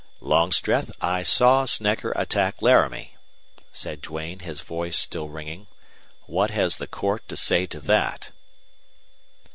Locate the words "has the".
6.49-6.87